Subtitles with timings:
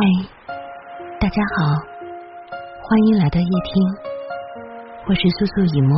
[0.00, 0.06] 嗨，
[1.20, 3.84] 大家好，欢迎来到夜听，
[5.06, 5.94] 我是素素以沫。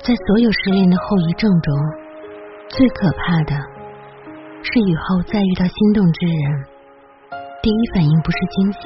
[0.00, 1.74] 在所有失恋的后遗症中，
[2.70, 3.54] 最可怕的
[4.62, 6.64] 是以后再遇到心动之人，
[7.60, 8.78] 第一反应不是惊喜，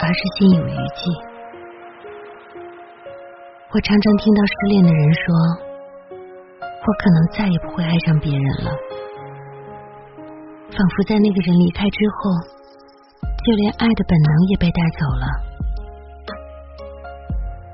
[0.00, 1.16] 而是心有余悸。
[3.72, 5.24] 我常常听到失恋的人说
[6.60, 8.70] ：“我可能再也不会爱上别人了。”
[10.70, 12.30] 仿佛在那个人离开之后，
[13.44, 15.26] 就连爱的本能也被带走了。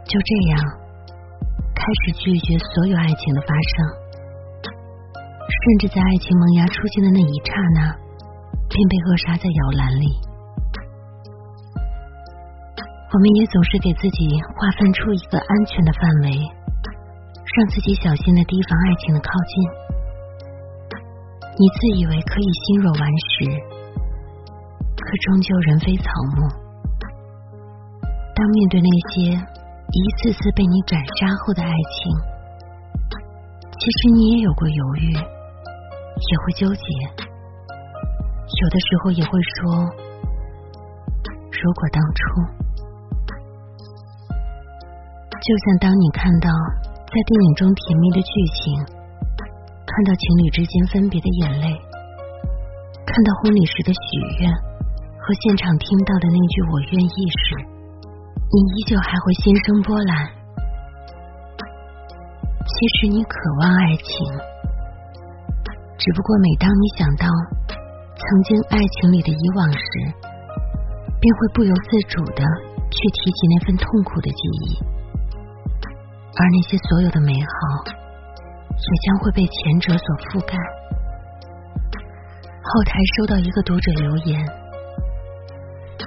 [0.07, 0.59] 就这样，
[1.75, 3.75] 开始拒绝所有爱情的发生，
[5.45, 7.93] 甚至在爱情萌芽出现的那一刹那，
[8.71, 10.07] 便被扼杀在摇篮里。
[13.13, 16.31] 我们也总是给自己划分出一个安全的范围，
[17.57, 19.86] 让自己小心的提防爱情的靠近。
[21.59, 23.49] 你自以为可以心若顽石，
[24.93, 26.05] 可终究人非草
[26.37, 26.45] 木。
[28.35, 32.13] 当面对那些一次次被你斩杀后的爱情，
[33.73, 36.85] 其实你也有过犹豫，也会纠结，
[37.17, 39.89] 有的时候也会说
[41.57, 42.21] ：“如果当初……”
[45.41, 46.51] 就像当你看到
[47.07, 48.95] 在电影中甜蜜的剧情。
[49.97, 51.73] 看到情侣之间分别的眼泪，
[53.07, 57.57] 看到婚礼时的许愿和现场听到的那句“我愿意”时，
[58.53, 60.29] 你依旧还会心生波澜。
[62.61, 64.13] 其实你渴望爱情，
[65.97, 67.25] 只不过每当你想到
[68.21, 69.81] 曾经爱情里的以往时，
[71.19, 72.45] 便会不由自主的
[72.93, 74.77] 去提起那份痛苦的记忆，
[76.37, 78.06] 而那些所有的美好。
[78.71, 80.57] 也将会被前者所覆盖。
[82.63, 84.45] 后台收到一个读者留言，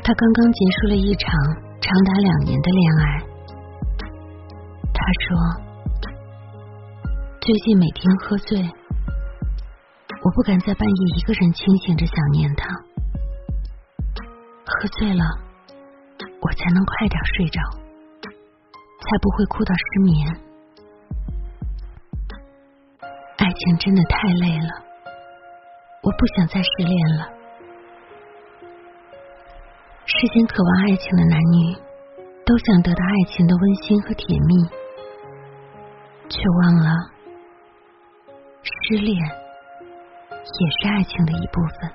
[0.03, 1.31] 他刚刚结束了一场
[1.79, 3.23] 长达两年的恋爱。
[4.93, 5.37] 他说，
[7.39, 8.59] 最近每天喝醉，
[10.21, 12.67] 我不敢在半夜一个人清醒着想念他。
[14.65, 15.23] 喝醉了，
[16.41, 17.61] 我才能快点睡着，
[18.21, 20.48] 才不会哭到失眠。
[23.59, 24.71] 情真的太累了，
[26.01, 27.27] 我不想再失恋了。
[30.05, 31.75] 世间渴望爱情的男女，
[32.45, 34.63] 都想得到爱情的温馨和甜蜜，
[36.29, 36.89] 却忘了
[38.63, 41.91] 失恋也是爱情的一部分。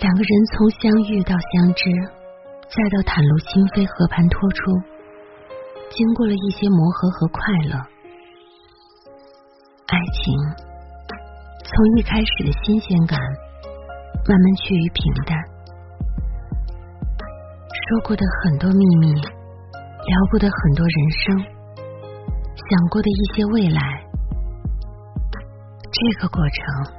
[0.00, 1.84] 两个人从相遇到相知，
[2.68, 4.58] 再到袒露心扉、和盘托出。
[5.90, 7.74] 经过了一些磨合和快乐，
[10.12, 10.34] 情
[11.62, 13.18] 从一开始的新鲜感，
[14.26, 15.38] 慢慢趋于平淡。
[17.70, 21.38] 说过的很多秘密，聊过的很多人生，
[22.56, 23.80] 想过的一些未来，
[25.90, 26.94] 这个过程，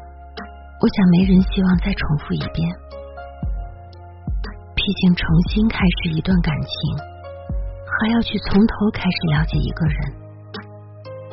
[0.81, 2.69] 我想没人希望再重复一遍。
[4.75, 7.11] 毕竟，重新开始一段感情。
[8.01, 9.97] 还要去从头开始了解一个人，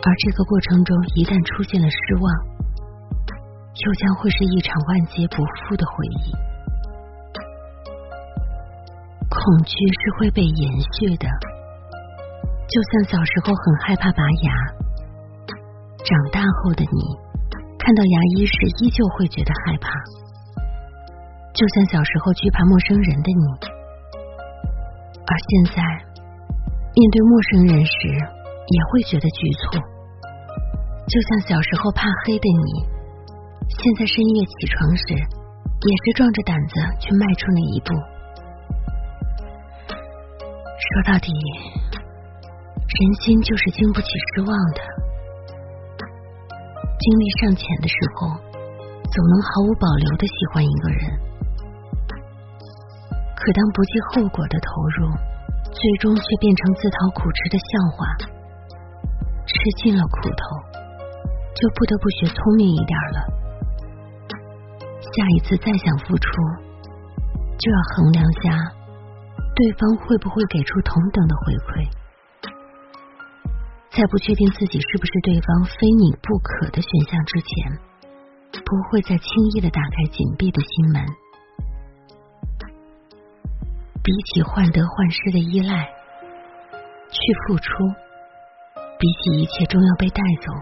[0.00, 2.26] 而这个过程中一旦出现了失望，
[3.82, 6.30] 又将会是一场万劫不复的回忆。
[9.28, 10.62] 恐惧是会被延
[10.94, 11.26] 续的，
[12.70, 14.48] 就像小时候很害怕拔牙，
[16.00, 16.98] 长大后的你
[17.78, 19.90] 看到牙医时依旧会觉得害怕，
[21.52, 23.44] 就像小时候惧怕陌生人的你，
[25.26, 25.82] 而现在。
[26.98, 27.92] 面对陌生人时，
[28.68, 29.80] 也会觉得局促，
[31.08, 32.84] 就像小时候怕黑的你，
[33.80, 37.96] 现在深夜起床时，也是壮着胆子去迈出那一步。
[40.76, 44.80] 说到底，人心就是经不起失望的。
[47.00, 48.28] 精力尚浅的时候，
[49.08, 51.08] 总能毫无保留的喜欢一个人，
[53.34, 54.68] 可当不计后果的投
[55.00, 55.08] 入。
[55.70, 58.06] 最终却变成自讨苦吃的笑话，
[59.68, 60.80] 吃尽了苦头，
[61.54, 63.20] 就不得不学聪明一点了。
[64.98, 66.30] 下一次再想付出，
[67.58, 68.72] 就要衡量下
[69.54, 71.86] 对方会不会给出同等的回馈。
[73.90, 77.78] 在不确定自己是不是对方非你不可的选项之前，
[78.64, 81.04] 不会再轻易的打开紧闭的心门。
[84.02, 85.84] 比起患得患失的依赖，
[87.10, 87.84] 去付出；
[88.98, 90.52] 比起一切终要被带走，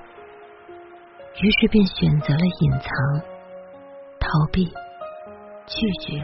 [1.41, 2.91] 于是便选择了隐藏、
[4.21, 4.67] 逃避、
[5.67, 6.21] 拒绝，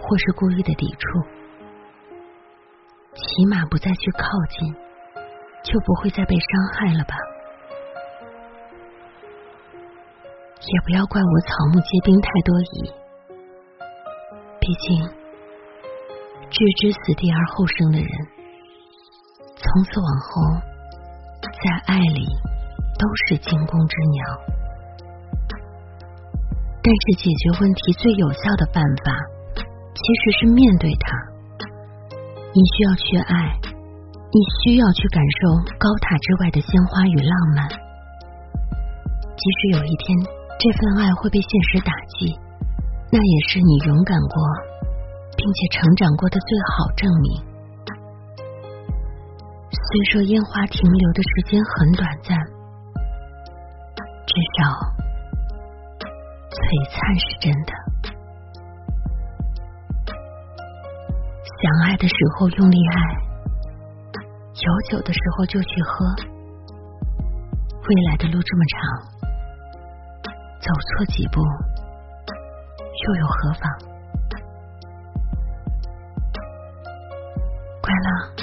[0.00, 1.22] 或是故意的抵触。
[3.14, 4.74] 起码不再去靠近，
[5.62, 7.14] 就不会再被伤害了吧？
[10.66, 12.92] 也不要怪我草木皆兵太多疑，
[14.58, 15.06] 毕竟
[16.50, 18.08] 置之死地而后生的人，
[19.54, 20.73] 从此往后
[21.64, 22.28] 在爱里
[23.00, 24.20] 都是惊弓之鸟。
[26.84, 29.16] 但是解决问题最有效的办法，
[29.56, 31.16] 其实是面对它。
[32.52, 37.66] 你需要去爱，你需要去感受高塔之外的鲜花与浪漫，
[39.32, 40.44] 即使有一天。
[40.56, 42.38] 这份爱会被现实打击，
[43.10, 44.36] 那也是你勇敢过，
[45.36, 47.53] 并且成长过的最好证明。
[49.86, 52.36] 虽说烟花停留的时间很短暂，
[54.26, 54.64] 至少
[56.50, 56.58] 璀
[56.90, 57.72] 璨是真的。
[61.60, 62.96] 想爱的时候用力爱，
[64.54, 66.04] 有酒的时候就去喝。
[67.86, 68.74] 未来的路这么长。
[70.60, 71.40] 走错几步，
[73.06, 73.62] 又有何妨？
[77.82, 78.33] 快乐，